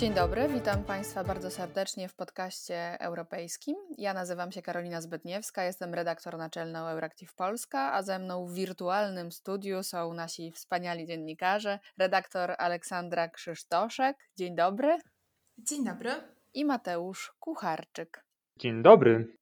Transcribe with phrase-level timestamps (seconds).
[0.00, 3.76] Dzień dobry, witam Państwa bardzo serdecznie w podcaście europejskim.
[3.98, 9.32] Ja nazywam się Karolina Zbytniewska, jestem redaktor naczelną Euractiv Polska, a ze mną w wirtualnym
[9.32, 14.16] studiu są nasi wspaniali dziennikarze, redaktor Aleksandra Krzysztoszek.
[14.36, 14.98] Dzień dobry.
[15.58, 16.10] Dzień dobry.
[16.54, 18.24] I Mateusz Kucharczyk.
[18.56, 19.36] Dzień dobry.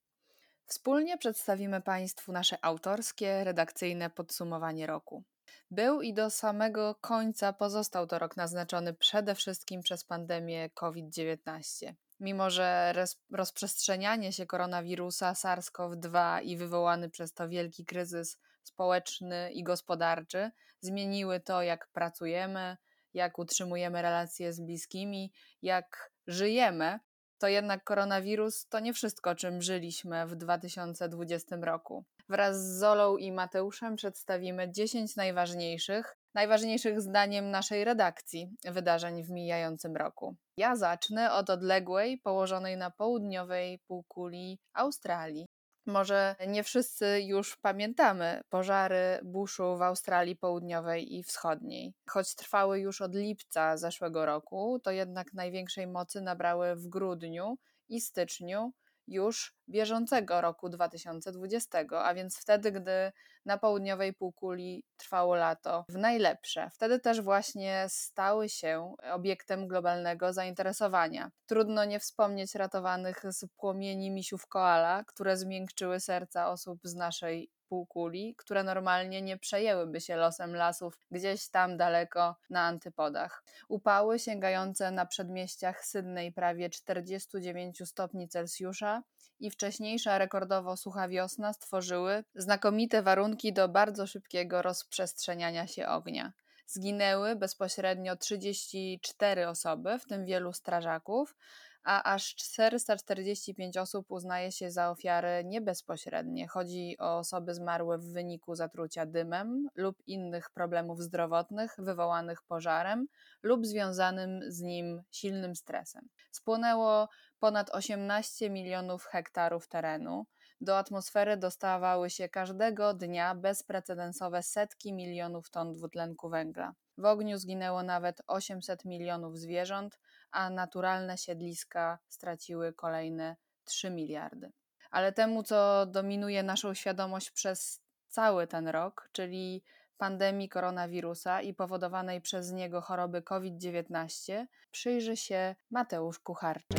[0.66, 5.24] Wspólnie przedstawimy Państwu nasze autorskie, redakcyjne podsumowanie roku.
[5.70, 11.94] Był i do samego końca pozostał to rok naznaczony przede wszystkim przez pandemię COVID-19.
[12.20, 12.94] Mimo, że
[13.32, 20.50] rozprzestrzenianie się koronawirusa SARS-CoV-2 i wywołany przez to wielki kryzys społeczny i gospodarczy
[20.80, 22.76] zmieniły to, jak pracujemy,
[23.14, 26.98] jak utrzymujemy relacje z bliskimi, jak żyjemy,
[27.38, 32.04] to jednak koronawirus to nie wszystko, czym żyliśmy w 2020 roku.
[32.30, 39.96] Wraz z Zolą i Mateuszem przedstawimy 10 najważniejszych, najważniejszych zdaniem naszej redakcji wydarzeń w mijającym
[39.96, 40.36] roku.
[40.56, 45.46] Ja zacznę od odległej, położonej na południowej półkuli Australii.
[45.86, 51.94] Może nie wszyscy już pamiętamy pożary buszu w Australii Południowej i Wschodniej.
[52.10, 58.00] Choć trwały już od lipca zeszłego roku, to jednak największej mocy nabrały w grudniu i
[58.00, 58.72] styczniu
[59.08, 63.12] już bieżącego roku 2020, a więc wtedy, gdy
[63.44, 66.70] na południowej półkuli trwało lato w najlepsze.
[66.74, 71.30] Wtedy też właśnie stały się obiektem globalnego zainteresowania.
[71.46, 78.34] Trudno nie wspomnieć ratowanych z płomieni misiów koala, które zmiękczyły serca osób z naszej półkuli,
[78.38, 83.44] które normalnie nie przejęłyby się losem lasów gdzieś tam daleko na antypodach.
[83.68, 89.02] Upały sięgające na przedmieściach Sydney prawie 49 stopni Celsjusza
[89.40, 96.32] i wcześniejsza rekordowo sucha wiosna stworzyły znakomite warunki do bardzo szybkiego rozprzestrzeniania się ognia.
[96.66, 101.36] Zginęły bezpośrednio 34 osoby, w tym wielu strażaków,
[101.84, 106.48] a aż 445 osób uznaje się za ofiary niebezpośrednie.
[106.48, 113.06] Chodzi o osoby zmarłe w wyniku zatrucia dymem lub innych problemów zdrowotnych wywołanych pożarem
[113.42, 116.08] lub związanym z nim silnym stresem.
[116.30, 117.08] Spłonęło
[117.38, 120.26] ponad 18 milionów hektarów terenu.
[120.60, 126.74] Do atmosfery dostawały się każdego dnia bezprecedensowe setki milionów ton dwutlenku węgla.
[126.98, 129.98] W ogniu zginęło nawet 800 milionów zwierząt,
[130.30, 134.52] a naturalne siedliska straciły kolejne 3 miliardy.
[134.90, 139.62] Ale temu, co dominuje naszą świadomość przez cały ten rok, czyli
[139.98, 146.78] pandemii koronawirusa i powodowanej przez niego choroby COVID-19, przyjrzy się Mateusz Kucharczyk.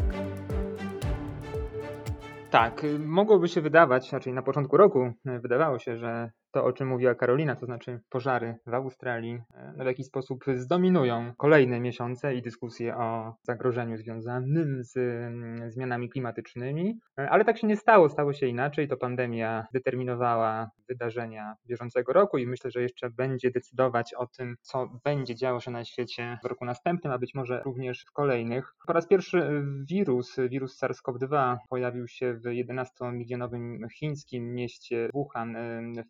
[2.50, 7.16] Tak, mogłoby się wydawać, raczej na początku roku wydawało się, że to, o czym mówiła
[7.16, 12.98] Karolina, to znaczy pożary w Australii, e, w jakiś sposób zdominują kolejne miesiące i dyskusje
[12.98, 18.48] o zagrożeniu związanym z mm, zmianami klimatycznymi, e, ale tak się nie stało, stało się
[18.48, 18.88] inaczej.
[18.88, 24.90] To pandemia determinowała wydarzenia bieżącego roku i myślę, że jeszcze będzie decydować o tym, co
[25.04, 28.74] będzie działo się na świecie w roku następnym, a być może również w kolejnych.
[28.88, 35.58] Po raz pierwszy wirus, wirus SARS-CoV-2 pojawił się w 11-milionowym chińskim mieście Wuhan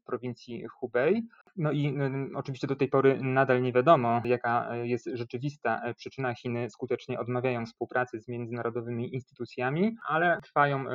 [0.01, 1.27] w prowincji prowincji Hubei.
[1.57, 1.97] No i
[2.35, 6.33] oczywiście do tej pory nadal nie wiadomo, jaka jest rzeczywista przyczyna.
[6.33, 10.85] Chiny skutecznie odmawiają współpracy z międzynarodowymi instytucjami, ale trwają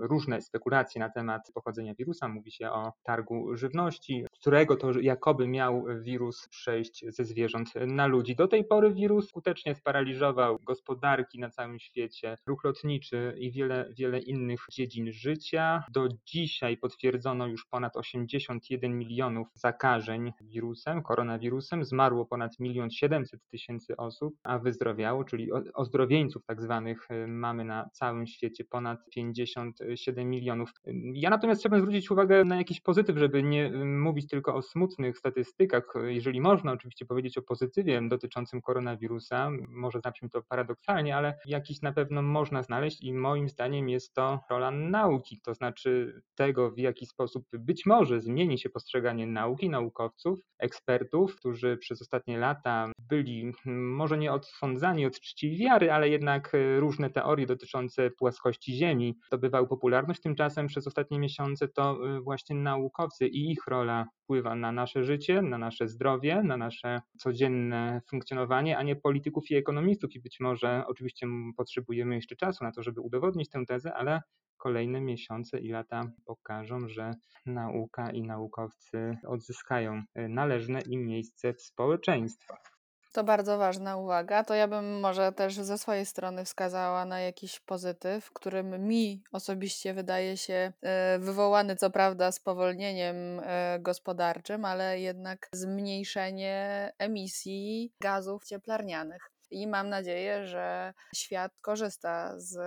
[0.00, 2.28] różne spekulacje na temat pochodzenia wirusa.
[2.28, 8.36] Mówi się o targu żywności, którego to jakoby miał wirus przejść ze zwierząt na ludzi.
[8.36, 14.18] Do tej pory wirus skutecznie sparaliżował gospodarki na całym świecie, ruch lotniczy i wiele, wiele
[14.18, 15.84] innych dziedzin życia.
[15.92, 19.93] Do dzisiaj potwierdzono już ponad 81 1 milionów zakażeń
[20.40, 27.26] wirusem, koronawirusem, zmarło ponad 1 700 tysięcy osób, a wyzdrowiało, czyli ozdrowieńców tak zwanych y,
[27.26, 30.70] mamy na całym świecie ponad 57 milionów.
[31.14, 35.18] Ja natomiast chciałbym zwrócić uwagę na jakiś pozytyw, żeby nie y, mówić tylko o smutnych
[35.18, 35.94] statystykach.
[36.06, 41.92] Jeżeli można oczywiście powiedzieć o pozytywie dotyczącym koronawirusa, może zabrzmi to paradoksalnie, ale jakiś na
[41.92, 47.06] pewno można znaleźć i moim zdaniem jest to rola nauki, to znaczy tego, w jaki
[47.06, 53.94] sposób być może zmieni się postrzeganie nauki, naukowców, ekspertów, którzy przez ostatnie lata byli hmm,
[53.94, 59.68] może nie odsądzani od czci wiary, ale jednak e, różne teorie dotyczące płaskości Ziemi zdobywały
[59.68, 60.20] popularność.
[60.20, 65.42] Tymczasem przez ostatnie miesiące to e, właśnie naukowcy i ich rola wpływa na nasze życie,
[65.42, 70.14] na nasze zdrowie, na nasze codzienne funkcjonowanie, a nie polityków i ekonomistów.
[70.14, 71.26] I być może oczywiście
[71.56, 74.20] potrzebujemy jeszcze czasu na to, żeby udowodnić tę tezę, ale
[74.64, 77.14] kolejne miesiące i lata pokażą, że
[77.46, 82.74] nauka i naukowcy odzyskają e, należne im miejsce w społeczeństwach.
[83.12, 84.44] To bardzo ważna uwaga.
[84.44, 89.94] To ja bym może też ze swojej strony wskazała na jakiś pozytyw, którym mi osobiście
[89.94, 99.30] wydaje się e, wywołany, co prawda, spowolnieniem e, gospodarczym, ale jednak zmniejszenie emisji gazów cieplarnianych.
[99.50, 102.58] I mam nadzieję, że świat korzysta z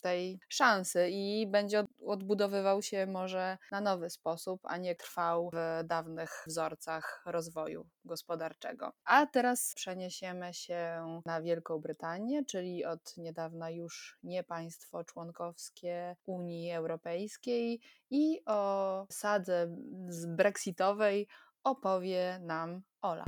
[0.00, 6.42] tej szansy i będzie odbudowywał się może na nowy sposób, a nie trwał w dawnych
[6.46, 8.92] wzorcach rozwoju gospodarczego.
[9.04, 16.72] A teraz przeniesiemy się na Wielką Brytanię, czyli od niedawna już nie państwo członkowskie Unii
[16.72, 17.80] Europejskiej
[18.10, 19.66] i o sadze
[20.26, 21.28] brexitowej
[21.64, 23.24] opowie nam Ola.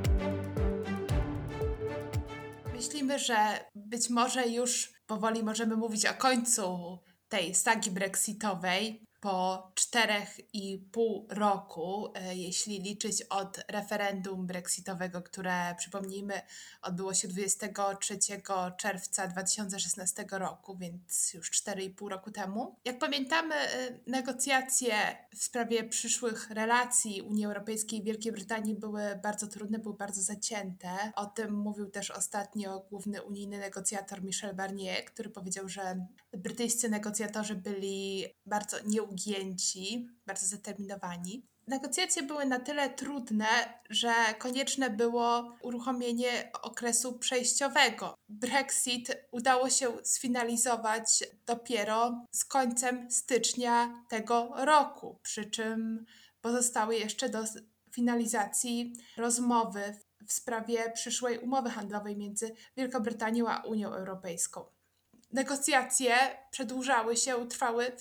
[2.83, 6.99] Myślimy, że być może już powoli możemy mówić o końcu
[7.29, 15.75] tej sagi brexitowej po czterech i pół roku, e, jeśli liczyć od referendum brexitowego, które
[15.79, 16.41] przypomnijmy
[16.83, 18.19] odbyło się 23
[18.77, 22.77] czerwca 2016 roku, więc już 4,5 roku temu.
[22.85, 24.95] Jak pamiętamy, e, negocjacje
[25.37, 31.13] w sprawie przyszłych relacji Unii Europejskiej i Wielkiej Brytanii były bardzo trudne, były bardzo zacięte.
[31.17, 36.07] O tym mówił też ostatnio główny unijny negocjator Michel Barnier, który powiedział, że
[36.37, 41.47] brytyjscy negocjatorzy byli bardzo nieugięci, bardzo zdeterminowani.
[41.67, 43.47] Negocjacje były na tyle trudne,
[43.91, 48.15] że konieczne było uruchomienie okresu przejściowego.
[48.29, 56.05] Brexit udało się sfinalizować dopiero z końcem stycznia tego roku, przy czym
[56.41, 57.45] pozostały jeszcze do
[57.93, 59.97] finalizacji rozmowy
[60.27, 64.65] w sprawie przyszłej umowy handlowej między Wielką Brytanią a Unią Europejską
[65.33, 66.15] negocjacje
[66.51, 67.93] przedłużały się, trwały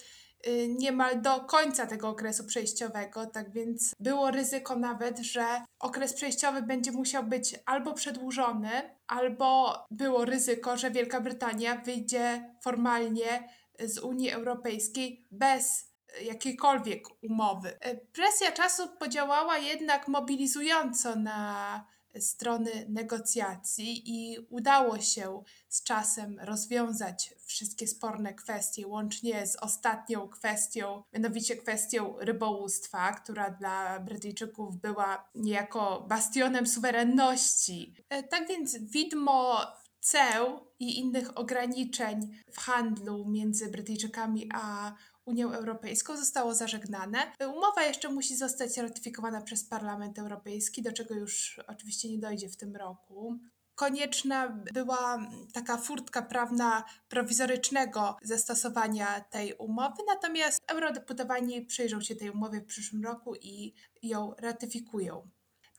[0.47, 5.45] y, niemal do końca tego okresu przejściowego, tak więc było ryzyko nawet, że
[5.79, 8.69] okres przejściowy będzie musiał być albo przedłużony,
[9.07, 13.49] albo było ryzyko, że Wielka Brytania wyjdzie formalnie
[13.79, 15.91] z Unii Europejskiej bez
[16.21, 17.79] jakiejkolwiek umowy.
[18.13, 21.85] Presja czasu podziałała jednak mobilizująco na
[22.19, 31.03] strony negocjacji i udało się z czasem rozwiązać wszystkie sporne kwestie, łącznie z ostatnią kwestią,
[31.13, 37.95] mianowicie kwestią rybołówstwa, która dla Brytyjczyków była niejako bastionem suwerenności.
[38.09, 39.67] E, tak więc widmo
[39.99, 44.93] ceł i innych ograniczeń w handlu między Brytyjczykami a
[45.25, 47.31] Unią Europejską zostało zażegnane.
[47.55, 52.57] Umowa jeszcze musi zostać ratyfikowana przez Parlament Europejski, do czego już oczywiście nie dojdzie w
[52.57, 53.39] tym roku.
[53.75, 62.61] Konieczna była taka furtka prawna prowizorycznego zastosowania tej umowy, natomiast eurodeputowani przyjrzą się tej umowie
[62.61, 63.73] w przyszłym roku i
[64.03, 65.29] ją ratyfikują.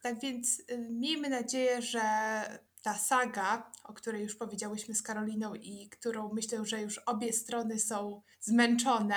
[0.03, 2.03] Tak więc y, miejmy nadzieję, że
[2.83, 7.81] ta saga, o której już powiedziałyśmy z Karoliną i którą myślę, że już obie strony
[7.81, 9.17] są zmęczone,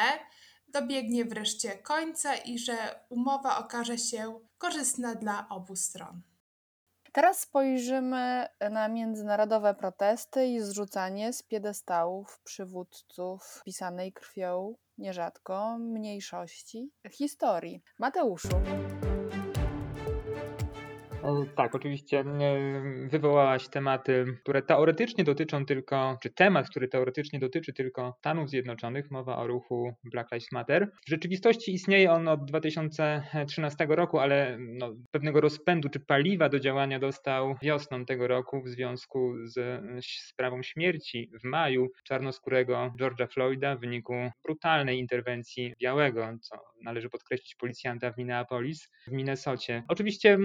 [0.67, 2.75] dobiegnie wreszcie końca i że
[3.09, 6.21] umowa okaże się korzystna dla obu stron.
[7.12, 17.83] Teraz spojrzymy na międzynarodowe protesty i zrzucanie z piedestałów przywódców pisanej krwią nierzadko mniejszości historii.
[18.00, 18.50] Mateuszu.
[21.56, 22.24] Tak, oczywiście
[23.10, 29.38] wywołałaś tematy, które teoretycznie dotyczą tylko, czy temat, który teoretycznie dotyczy tylko Stanów Zjednoczonych, mowa
[29.38, 30.91] o ruchu Black Lives Matter.
[31.05, 37.00] W rzeczywistości istnieje on od 2013 roku, ale no, pewnego rozpędu czy paliwa do działania
[37.00, 43.79] dostał wiosną tego roku w związku z sprawą śmierci w maju czarnoskórego George'a Floyda w
[43.79, 44.13] wyniku
[44.44, 49.84] brutalnej interwencji białego, co należy podkreślić policjanta w Minneapolis, w Minnesocie.
[49.88, 50.38] Oczywiście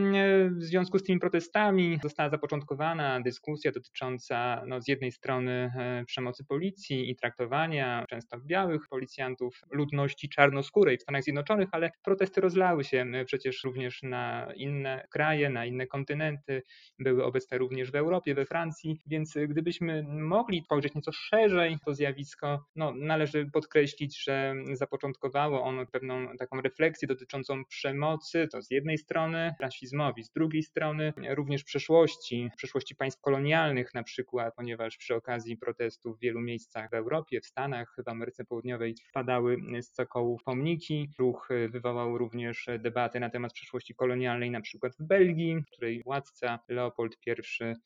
[0.50, 6.44] w związku z tymi protestami została zapoczątkowana dyskusja dotycząca no, z jednej strony e, przemocy
[6.44, 13.06] policji i traktowania często białych policjantów ludności czarnoskórej w Stanach Zjednoczonych, ale protesty rozlały się
[13.12, 16.62] e, przecież również na inne kraje, na inne kontynenty,
[16.98, 22.64] były obecne również w Europie, we Francji, więc gdybyśmy mogli spojrzeć nieco szerzej to zjawisko,
[22.76, 29.54] no, należy podkreślić, że zapoczątkowało ono pewną taką refleksję dotyczącą przemocy, to z jednej strony,
[29.60, 35.56] rasizmowi z drugiej drugiej strony również przeszłości, przeszłości państw kolonialnych na przykład, ponieważ przy okazji
[35.56, 41.10] protestów w wielu miejscach w Europie, w Stanach, w Ameryce Południowej padały z cokołów pomniki.
[41.18, 46.58] Ruch wywołał również debaty na temat przeszłości kolonialnej, na przykład w Belgii, w której władca
[46.68, 47.30] Leopold I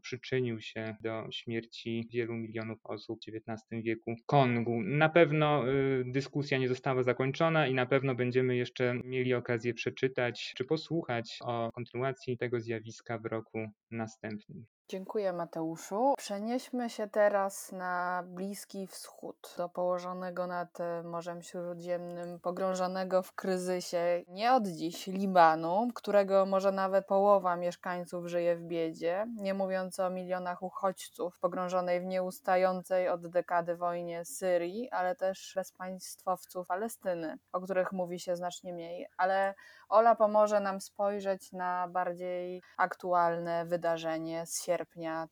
[0.02, 4.82] przyczynił się do śmierci wielu milionów osób w XIX wieku w Kongu.
[4.82, 10.52] Na pewno y, dyskusja nie została zakończona i na pewno będziemy jeszcze mieli okazję przeczytać
[10.56, 13.58] czy posłuchać o kontynuacji tego zjawiska w roku
[13.90, 14.66] następnym.
[14.88, 16.14] Dziękuję Mateuszu.
[16.18, 24.24] Przenieśmy się teraz na Bliski Wschód, do położonego nad e, Morzem Śródziemnym, pogrążonego w kryzysie
[24.28, 30.10] nie od dziś Libanu, którego może nawet połowa mieszkańców żyje w biedzie, nie mówiąc o
[30.10, 37.92] milionach uchodźców pogrążonej w nieustającej od dekady wojnie Syrii, ale też bezpaństwowców Palestyny, o których
[37.92, 39.06] mówi się znacznie mniej.
[39.16, 39.54] Ale
[39.88, 44.73] Ola pomoże nam spojrzeć na bardziej aktualne wydarzenie z sierpnia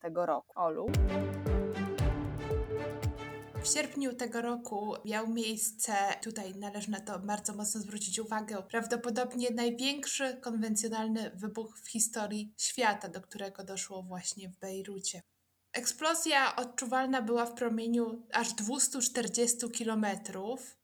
[0.00, 0.52] tego roku.
[0.54, 0.86] Olu.
[3.62, 9.50] W sierpniu tego roku miał miejsce, tutaj należy na to bardzo mocno zwrócić uwagę, prawdopodobnie
[9.50, 15.22] największy konwencjonalny wybuch w historii świata, do którego doszło właśnie w Bejrucie.
[15.72, 20.82] Eksplozja odczuwalna była w promieniu aż 240 kilometrów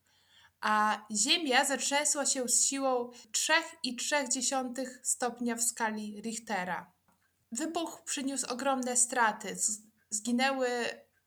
[0.60, 6.98] a Ziemia zatrzęsła się z siłą 3,3 stopnia w skali Richtera.
[7.52, 9.57] Wybuch przyniósł ogromne straty.
[10.11, 10.69] Zginęły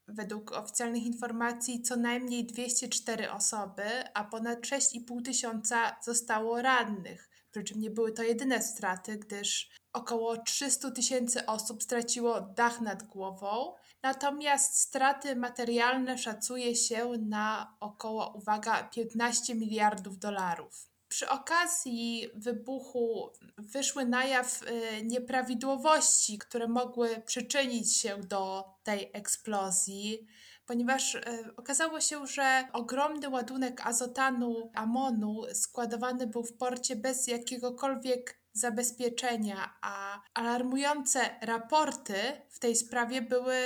[0.07, 7.29] według oficjalnych informacji co najmniej 204 osoby, a ponad 6,5 tysiąca zostało rannych.
[7.51, 13.03] Przy czym nie były to jedyne straty, gdyż około 300 tysięcy osób straciło dach nad
[13.03, 13.73] głową,
[14.03, 20.90] Natomiast straty materialne szacuje się na około, uwaga, 15 miliardów dolarów.
[21.11, 30.27] Przy okazji wybuchu wyszły na jaw y, nieprawidłowości, które mogły przyczynić się do tej eksplozji,
[30.65, 31.21] ponieważ y,
[31.57, 40.21] okazało się, że ogromny ładunek azotanu amonu składowany był w porcie bez jakiegokolwiek zabezpieczenia, a
[40.33, 42.15] alarmujące raporty
[42.49, 43.57] w tej sprawie były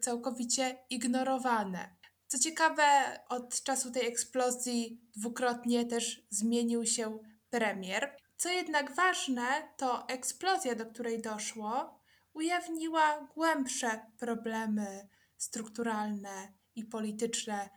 [0.00, 1.93] całkowicie ignorowane.
[2.34, 7.18] Co ciekawe, od czasu tej eksplozji dwukrotnie też zmienił się
[7.50, 8.16] premier.
[8.36, 9.44] Co jednak ważne,
[9.76, 12.00] to eksplozja, do której doszło,
[12.32, 17.70] ujawniła głębsze problemy strukturalne i polityczne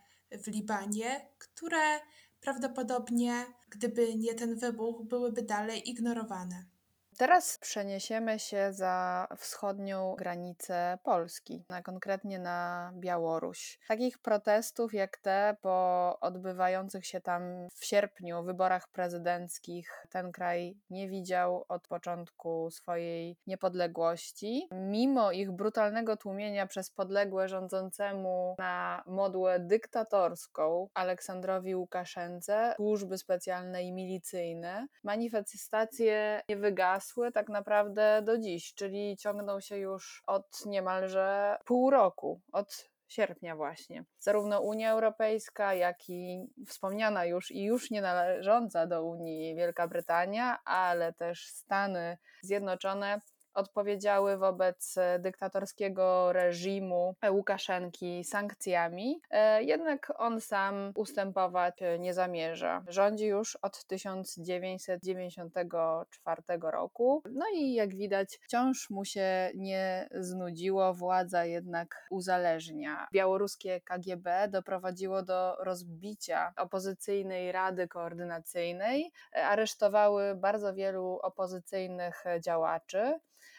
[0.44, 2.00] w Libanie, które
[2.40, 6.77] prawdopodobnie, gdyby nie ten wybuch, byłyby dalej ignorowane.
[7.18, 13.78] Teraz przeniesiemy się za wschodnią granicę Polski, a konkretnie na Białoruś.
[13.88, 17.42] Takich protestów jak te po odbywających się tam
[17.74, 24.68] w sierpniu wyborach prezydenckich ten kraj nie widział od początku swojej niepodległości.
[24.72, 33.92] Mimo ich brutalnego tłumienia przez podległe rządzącemu na modłę dyktatorską Aleksandrowi Łukaszence służby specjalne i
[33.92, 41.90] milicyjne, manifestacje nie wygasły tak naprawdę do dziś, czyli ciągną się już od niemalże pół
[41.90, 44.04] roku, od sierpnia właśnie.
[44.18, 50.58] Zarówno Unia Europejska, jak i wspomniana już i już nie należąca do Unii Wielka Brytania,
[50.64, 53.20] ale też Stany Zjednoczone
[53.58, 62.84] odpowiedziały wobec e, dyktatorskiego reżimu Łukaszenki sankcjami, e, jednak on sam ustępować nie zamierza.
[62.88, 67.22] Rządzi już od 1994 roku.
[67.30, 73.06] No i jak widać, wciąż mu się nie znudziło, władza jednak uzależnia.
[73.12, 83.18] Białoruskie KGB doprowadziło do rozbicia opozycyjnej Rady Koordynacyjnej, e, aresztowały bardzo wielu opozycyjnych działaczy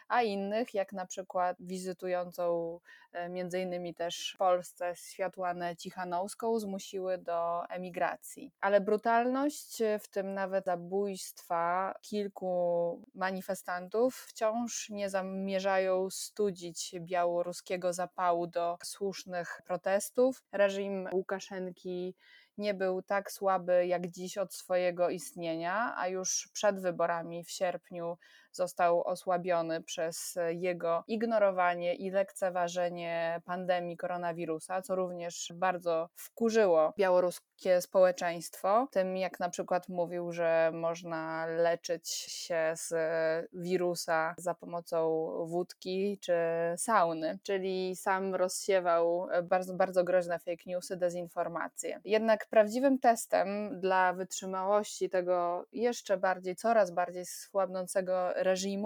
[0.09, 2.79] a innych, jak na przykład wizytującą
[3.11, 8.51] e, między innymi też w Polsce Światłanę Cichanowską, zmusiły do emigracji.
[8.61, 18.77] Ale brutalność, w tym nawet zabójstwa kilku manifestantów, wciąż nie zamierzają studzić białoruskiego zapału do
[18.83, 20.43] słusznych protestów.
[20.51, 22.15] Reżim Łukaszenki
[22.59, 28.17] nie był tak słaby jak dziś od swojego istnienia, a już przed wyborami w sierpniu
[28.59, 38.87] został osłabiony przez jego ignorowanie i lekceważenie pandemii koronawirusa, co również bardzo wkurzyło białoruskie społeczeństwo.
[38.91, 42.93] Tym jak na przykład mówił, że można leczyć się z
[43.53, 44.99] wirusa za pomocą
[45.45, 46.33] wódki czy
[46.77, 52.01] sauny, czyli sam rozsiewał bardzo, bardzo groźne fake newsy, dezinformacje.
[52.05, 58.33] Jednak prawdziwym testem dla wytrzymałości tego jeszcze bardziej, coraz bardziej słabnącego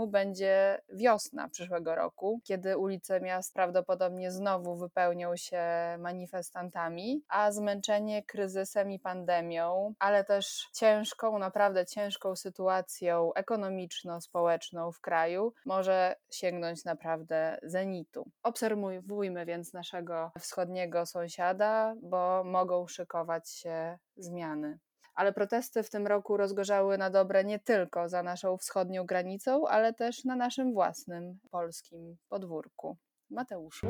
[0.07, 5.63] będzie wiosna przyszłego roku, kiedy ulice miast prawdopodobnie znowu wypełnią się
[5.99, 15.53] manifestantami, a zmęczenie kryzysem i pandemią, ale też ciężką, naprawdę ciężką sytuacją ekonomiczno-społeczną w kraju
[15.65, 18.29] może sięgnąć naprawdę zenitu.
[18.43, 24.79] Obserwujmy więc naszego wschodniego sąsiada, bo mogą szykować się zmiany.
[25.15, 29.93] Ale protesty w tym roku rozgorzały na dobre nie tylko za naszą wschodnią granicą, ale
[29.93, 32.97] też na naszym własnym polskim podwórku.
[33.29, 33.87] Mateuszu.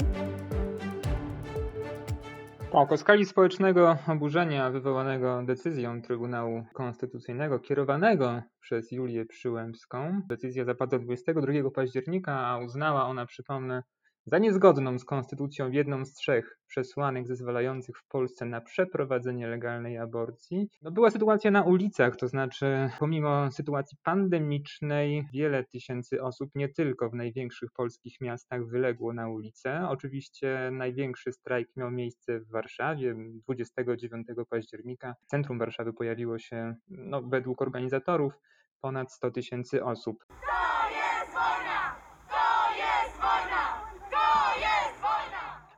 [2.72, 10.22] Tak, o skali społecznego oburzenia wywołanego decyzją Trybunału Konstytucyjnego kierowanego przez Julię Przyłębską.
[10.28, 13.84] Decyzja zapadła 22 października, a uznała ona, przypomnę,
[14.26, 20.70] za niezgodną z konstytucją jedną z trzech przesłanek zezwalających w Polsce na przeprowadzenie legalnej aborcji.
[20.82, 27.10] No była sytuacja na ulicach, to znaczy pomimo sytuacji pandemicznej wiele tysięcy osób nie tylko
[27.10, 29.88] w największych polskich miastach wyległo na ulicę.
[29.90, 33.16] Oczywiście największy strajk miał miejsce w Warszawie
[33.48, 35.16] 29 października.
[35.22, 38.34] W centrum Warszawy pojawiło się no, według organizatorów
[38.82, 40.26] ponad 100 tysięcy osób.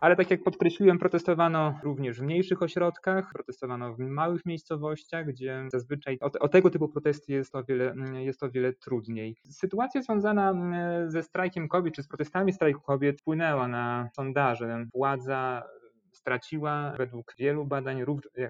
[0.05, 6.17] Ale tak jak podkreśliłem, protestowano również w mniejszych ośrodkach, protestowano w małych miejscowościach, gdzie zazwyczaj
[6.21, 9.35] o, o, tego typu protesty jest o, wiele, jest o wiele trudniej.
[9.49, 10.53] Sytuacja związana
[11.07, 14.85] ze strajkiem kobiet, czy z protestami strajku kobiet wpłynęła na sondaże.
[14.93, 15.63] Władza
[16.25, 18.03] straciła według wielu badań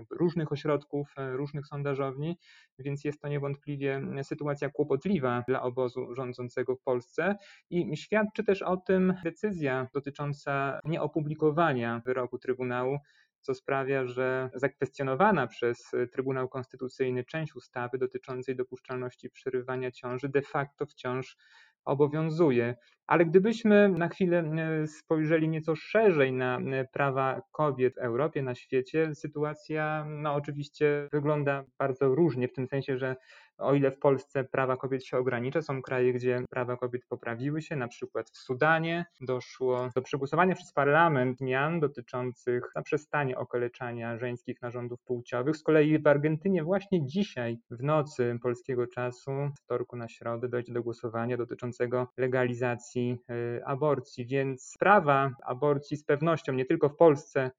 [0.10, 2.38] różnych ośrodków, e, różnych sondażowni,
[2.80, 7.36] więc jest to niewątpliwie sytuacja kłopotliwa dla obozu rządzącego w Polsce
[7.70, 12.98] i świadczy też o tym decyzja dotycząca nieopublikowania wyroku Trybunału
[13.42, 20.86] co sprawia, że zakwestionowana przez Trybunał Konstytucyjny część ustawy dotyczącej dopuszczalności przerywania ciąży de facto
[20.86, 21.38] wciąż
[21.86, 22.76] obowiązuje.
[23.08, 28.56] Ale gdybyśmy na chwilę e, spojrzeli nieco szerzej na e, prawa kobiet w Europie, na
[28.56, 33.16] świecie, sytuacja no oczywiście wygląda bardzo różnie, w tym sensie, że
[33.58, 37.76] o ile w Polsce prawa kobiet się ogranicza, są kraje, gdzie prawa kobiet poprawiły się,
[37.76, 45.02] na przykład w Sudanie doszło do przegłosowania przez parlament zmian dotyczących zaprzestania okaleczania żeńskich narządów
[45.02, 45.58] płciowych.
[45.58, 50.74] Z kolei w Argentynie właśnie dzisiaj w nocy polskiego czasu, z wtorku na środę, dojdzie
[50.74, 57.52] do głosowania dotyczącego legalizacji y, aborcji, więc prawa aborcji z pewnością nie tylko w Polsce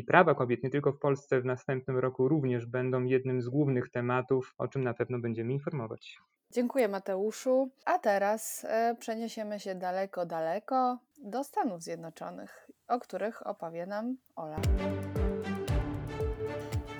[0.00, 3.90] i prawa kobiet nie tylko w Polsce w następnym roku również będą jednym z głównych
[3.90, 6.18] tematów, o czym na pewno będziemy informować.
[6.50, 7.70] Dziękuję Mateuszu.
[7.84, 14.60] A teraz e, przeniesiemy się daleko, daleko do Stanów Zjednoczonych, o których opowie nam Ola.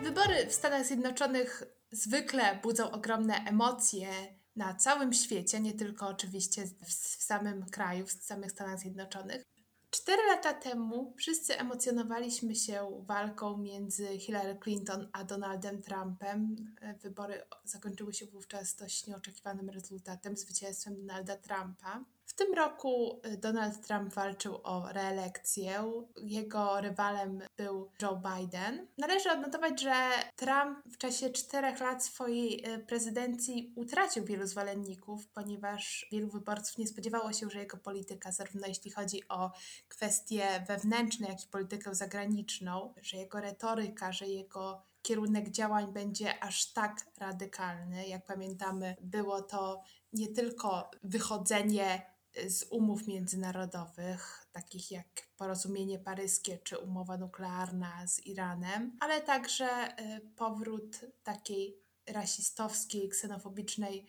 [0.02, 4.08] Wybory w Stanach Zjednoczonych zwykle budzą ogromne emocje
[4.56, 6.92] na całym świecie, nie tylko oczywiście w
[7.24, 9.49] samym kraju, w samych Stanach Zjednoczonych.
[9.90, 16.56] Cztery lata temu wszyscy emocjonowaliśmy się walką między Hillary Clinton a Donaldem Trumpem.
[17.02, 22.04] Wybory zakończyły się wówczas dość nieoczekiwanym rezultatem, zwycięstwem Donalda Trumpa.
[22.30, 26.02] W tym roku y, Donald Trump walczył o reelekcję.
[26.22, 28.86] Jego rywalem był Joe Biden.
[28.98, 29.94] Należy odnotować, że
[30.36, 36.86] Trump w czasie czterech lat swojej y, prezydencji utracił wielu zwolenników, ponieważ wielu wyborców nie
[36.86, 39.50] spodziewało się, że jego polityka, zarówno jeśli chodzi o
[39.88, 46.72] kwestie wewnętrzne, jak i politykę zagraniczną, że jego retoryka, że jego kierunek działań będzie aż
[46.72, 48.08] tak radykalny.
[48.08, 52.10] Jak pamiętamy, było to nie tylko wychodzenie
[52.48, 60.20] z umów międzynarodowych, takich jak porozumienie paryskie czy umowa nuklearna z Iranem, ale także y,
[60.36, 64.06] powrót takiej rasistowskiej, ksenofobicznej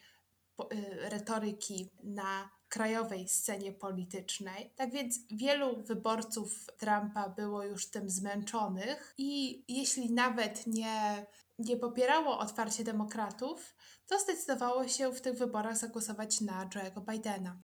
[0.73, 4.73] y, retoryki na krajowej scenie politycznej.
[4.75, 11.25] Tak więc wielu wyborców Trumpa było już tym zmęczonych i jeśli nawet nie,
[11.60, 13.75] nie popierało otwarcie demokratów,
[14.07, 17.62] to zdecydowało się w tych wyborach zagłosować na Joe'ego Bidena.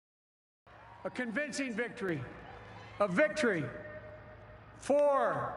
[1.06, 2.20] A convincing victory,
[2.98, 3.64] a victory
[4.80, 5.54] for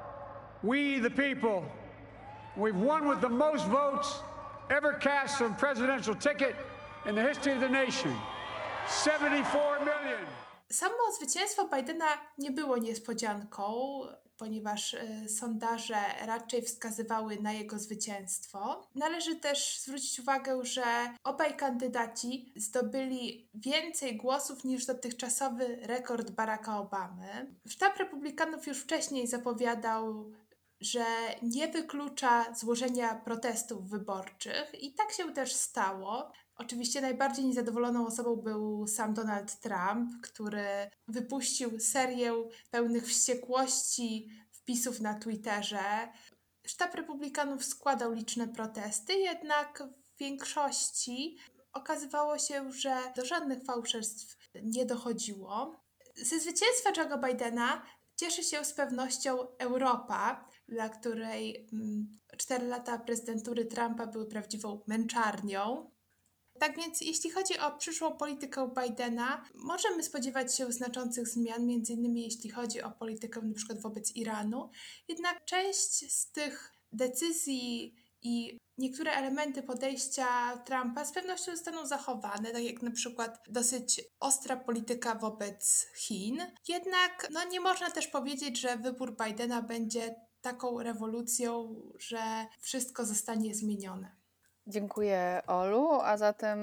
[0.62, 1.66] we the people.
[2.56, 4.20] We've won with the most votes
[4.70, 6.56] ever cast on presidential ticket
[7.08, 8.14] in the history of the nation.
[8.88, 10.26] 74 million.
[10.72, 12.06] Samo zwycięstwo Bidena
[12.38, 13.64] nie było niespodzianką
[14.40, 18.88] ponieważ y, sondaże raczej wskazywały na jego zwycięstwo.
[18.96, 20.84] Należy też zwrócić uwagę, że
[21.24, 27.56] obaj kandydaci zdobyli więcej głosów niż dotychczasowy rekord Baracka Obamy.
[27.68, 30.32] Sztab Republikanów już wcześniej zapowiadał
[30.82, 31.06] że
[31.42, 36.32] nie wyklucza złożenia protestów wyborczych i tak się też stało.
[36.60, 42.34] Oczywiście najbardziej niezadowoloną osobą był sam Donald Trump, który wypuścił serię
[42.72, 46.10] pełnych wściekłości wpisów na Twitterze.
[46.66, 49.84] Sztab Republikanów składał liczne protesty, jednak
[50.16, 51.38] w większości
[51.74, 55.84] okazywało się, że do żadnych fałszerstw nie dochodziło.
[56.16, 57.82] Ze zwycięstwa Joe'ego Bidena
[58.16, 65.92] cieszy się z pewnością Europa, dla której mm, cztery lata prezydentury Trumpa były prawdziwą męczarnią.
[66.60, 72.24] Tak więc, jeśli chodzi o przyszłą politykę Bidena, możemy spodziewać się znaczących zmian, między innymi
[72.24, 74.70] jeśli chodzi o politykę przykład wobec Iranu.
[75.08, 82.64] Jednak część z tych decyzji i niektóre elementy podejścia Trumpa z pewnością zostaną zachowane, tak
[82.64, 86.42] jak na przykład dosyć ostra polityka wobec Chin.
[86.68, 93.56] Jednak no, nie można też powiedzieć, że wybór Bidena będzie taką rewolucją, że wszystko zostanie
[93.56, 94.19] zmienione.
[94.70, 96.60] Dziękuję Olu, a zatem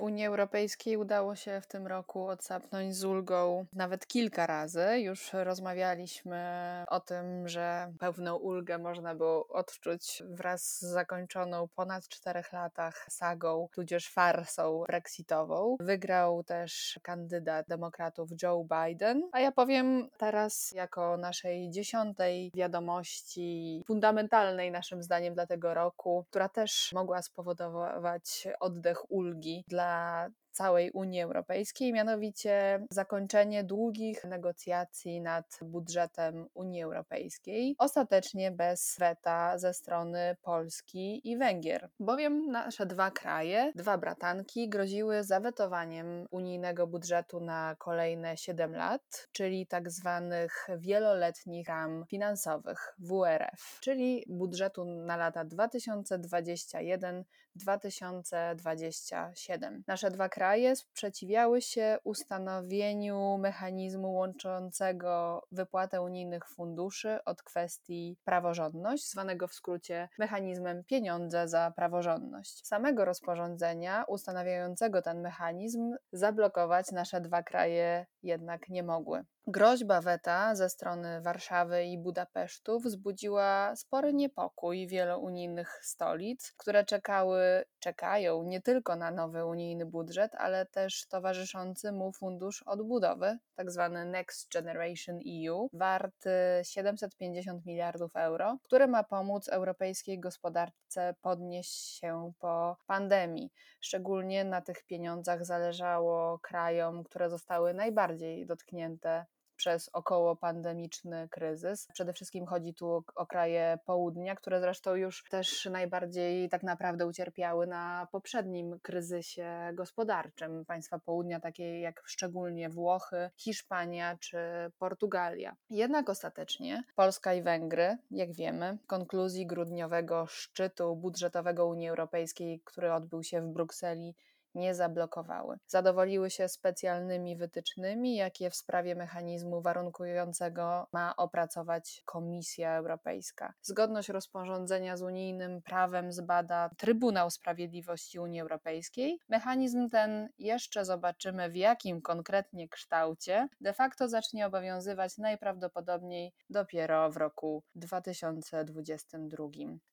[0.00, 5.00] Unii Europejskiej udało się w tym roku odsapnąć z ulgą nawet kilka razy.
[5.00, 6.40] Już rozmawialiśmy
[6.88, 13.68] o tym, że pewną ulgę można było odczuć wraz z zakończoną ponad czterech latach sagą,
[13.72, 15.76] tudzież farsą brexitową.
[15.80, 24.70] Wygrał też kandydat demokratów Joe Biden, a ja powiem teraz jako naszej dziesiątej wiadomości fundamentalnej
[24.70, 31.92] naszym zdaniem dla tego roku, która też mogła spowodować oddech ulgi dla całej Unii Europejskiej,
[31.92, 41.36] mianowicie zakończenie długich negocjacji nad budżetem Unii Europejskiej, ostatecznie bez weta ze strony Polski i
[41.38, 41.88] Węgier.
[42.00, 49.66] Bowiem nasze dwa kraje, dwa bratanki, groziły zawetowaniem unijnego budżetu na kolejne 7 lat, czyli
[49.66, 57.24] tak zwanych wieloletnich ram finansowych WRF, czyli budżetu na lata 2021
[57.56, 59.82] 2027.
[59.86, 69.48] Nasze dwa kraje sprzeciwiały się ustanowieniu mechanizmu łączącego wypłatę unijnych funduszy od kwestii praworządność, zwanego
[69.48, 72.66] w skrócie mechanizmem pieniądze za praworządność.
[72.66, 79.24] Samego rozporządzenia ustanawiającego ten mechanizm zablokować nasze dwa kraje jednak nie mogły.
[79.48, 87.64] Groźba weta ze strony Warszawy i Budapesztu wzbudziła spory niepokój wielu unijnych stolic, które czekały,
[87.78, 93.90] czekają nie tylko na nowy unijny budżet, ale też towarzyszący mu fundusz odbudowy, tzw.
[93.94, 96.30] Tak Next Generation EU, warty
[96.62, 103.52] 750 miliardów euro, który ma pomóc europejskiej gospodarce podnieść się po pandemii.
[103.80, 109.26] Szczególnie na tych pieniądzach zależało krajom, które zostały najbardziej dotknięte
[109.56, 111.88] przez około pandemiczny kryzys.
[111.92, 117.66] Przede wszystkim chodzi tu o kraje południa, które zresztą już też najbardziej tak naprawdę ucierpiały
[117.66, 120.64] na poprzednim kryzysie gospodarczym.
[120.64, 124.38] Państwa południa, takie jak szczególnie Włochy, Hiszpania czy
[124.78, 125.56] Portugalia.
[125.70, 132.92] Jednak ostatecznie Polska i Węgry, jak wiemy, w konkluzji grudniowego szczytu budżetowego Unii Europejskiej, który
[132.92, 134.14] odbył się w Brukseli,
[134.56, 135.58] nie zablokowały.
[135.66, 143.54] Zadowoliły się specjalnymi wytycznymi, jakie w sprawie mechanizmu warunkującego ma opracować Komisja Europejska.
[143.62, 149.20] Zgodność rozporządzenia z unijnym prawem zbada Trybunał Sprawiedliwości Unii Europejskiej.
[149.28, 157.16] Mechanizm ten jeszcze zobaczymy w jakim konkretnie kształcie de facto zacznie obowiązywać najprawdopodobniej dopiero w
[157.16, 159.44] roku 2022.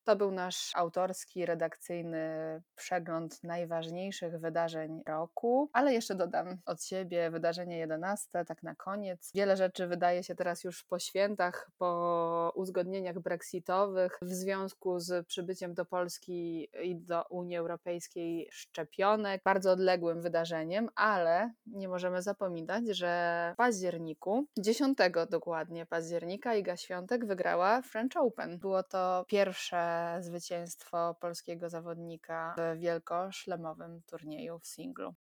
[0.04, 7.30] To był nasz autorski, redakcyjny przegląd najważniejszych wydarzeń wydarzeń roku, ale jeszcze dodam od siebie
[7.30, 9.30] wydarzenie 11, tak na koniec.
[9.34, 15.74] Wiele rzeczy wydaje się teraz już po świętach, po uzgodnieniach brexitowych, w związku z przybyciem
[15.74, 23.50] do Polski i do Unii Europejskiej szczepionek, bardzo odległym wydarzeniem, ale nie możemy zapominać, że
[23.54, 24.98] w październiku, 10
[25.30, 28.58] dokładnie października, Iga Świątek wygrała French Open.
[28.58, 35.14] Było to pierwsze zwycięstwo polskiego zawodnika w wielkoszlemowym turnieju turnieju w singlu.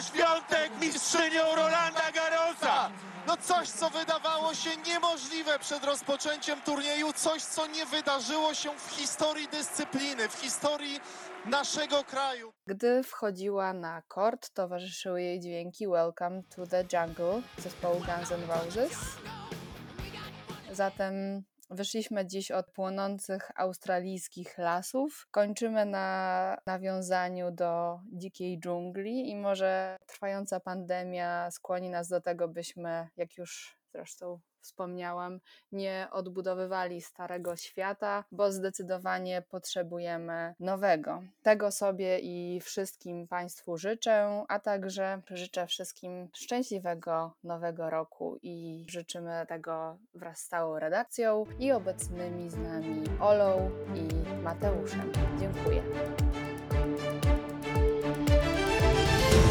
[0.00, 2.90] Świątek mistrzynią Rolanda Garrosa.
[3.26, 8.90] No coś, co wydawało się niemożliwe przed rozpoczęciem turnieju, coś, co nie wydarzyło się w
[8.90, 11.00] historii dyscypliny, w historii
[11.46, 12.52] naszego kraju.
[12.66, 18.98] Gdy wchodziła na kort, towarzyszyły jej dźwięki Welcome to the Jungle zespołu Guns N' Roses.
[20.72, 25.26] Zatem Wyszliśmy dziś od płonących australijskich lasów.
[25.30, 33.08] Kończymy na nawiązaniu do dzikiej dżungli i może trwająca pandemia skłoni nas do tego, byśmy,
[33.16, 35.40] jak już zresztą wspomniałam,
[35.72, 41.22] nie odbudowywali starego świata, bo zdecydowanie potrzebujemy nowego.
[41.42, 49.46] Tego sobie i wszystkim Państwu życzę, a także życzę wszystkim szczęśliwego nowego roku i życzymy
[49.48, 54.08] tego wraz z całą redakcją i obecnymi z nami Olą i
[54.42, 55.12] Mateuszem.
[55.40, 55.82] Dziękuję.